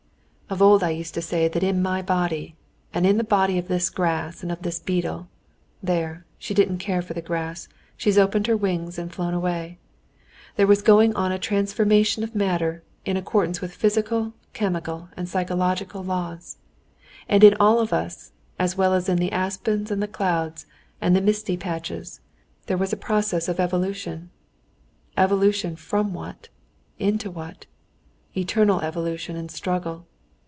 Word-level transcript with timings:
"Of 0.49 0.61
old 0.61 0.83
I 0.83 0.89
used 0.89 1.13
to 1.13 1.21
say 1.21 1.47
that 1.47 1.63
in 1.63 1.81
my 1.81 2.01
body, 2.01 2.57
that 2.91 3.05
in 3.05 3.17
the 3.17 3.23
body 3.23 3.57
of 3.57 3.69
this 3.69 3.89
grass 3.89 4.43
and 4.43 4.51
of 4.51 4.63
this 4.63 4.81
beetle 4.81 5.29
(there, 5.81 6.25
she 6.37 6.53
didn't 6.53 6.79
care 6.79 7.01
for 7.01 7.13
the 7.13 7.21
grass, 7.21 7.69
she's 7.95 8.17
opened 8.17 8.47
her 8.47 8.57
wings 8.57 8.99
and 8.99 9.13
flown 9.13 9.33
away), 9.33 9.77
there 10.57 10.67
was 10.67 10.81
going 10.81 11.15
on 11.15 11.31
a 11.31 11.39
transformation 11.39 12.21
of 12.21 12.35
matter 12.35 12.83
in 13.05 13.15
accordance 13.15 13.61
with 13.61 13.73
physical, 13.73 14.33
chemical, 14.51 15.07
and 15.15 15.29
physiological 15.29 16.03
laws. 16.03 16.57
And 17.29 17.45
in 17.45 17.55
all 17.57 17.79
of 17.79 17.93
us, 17.93 18.33
as 18.59 18.75
well 18.75 18.93
as 18.93 19.07
in 19.07 19.19
the 19.19 19.31
aspens 19.31 19.89
and 19.89 20.03
the 20.03 20.05
clouds 20.05 20.65
and 20.99 21.15
the 21.15 21.21
misty 21.21 21.55
patches, 21.55 22.19
there 22.65 22.77
was 22.77 22.91
a 22.91 22.97
process 22.97 23.47
of 23.47 23.61
evolution. 23.61 24.31
Evolution 25.15 25.77
from 25.77 26.13
what? 26.13 26.49
into 26.99 27.31
what?—Eternal 27.31 28.81
evolution 28.81 29.37
and 29.37 29.49
struggle.... 29.49 30.07